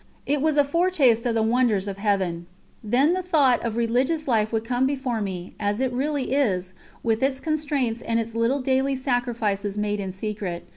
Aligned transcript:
It 0.25 0.41
was 0.41 0.57
a 0.57 0.63
foretaste 0.63 1.27
of 1.27 1.35
the 1.35 1.43
wonders 1.43 1.87
of 1.87 1.97
Heaven. 1.99 2.47
Then 2.83 3.13
the 3.13 3.21
thought 3.21 3.63
of 3.63 3.77
religious 3.77 4.27
life 4.27 4.51
would 4.51 4.65
come 4.65 4.87
before 4.87 5.21
me, 5.21 5.53
as 5.59 5.79
it 5.79 5.93
really 5.93 6.33
is, 6.33 6.73
with 7.03 7.21
its 7.21 7.39
constraints 7.39 8.01
and 8.01 8.19
its 8.19 8.33
little 8.33 8.61
daily 8.61 8.95
sacrifices 8.95 9.77
made 9.77 9.99
in 9.99 10.11
secret. 10.11 10.63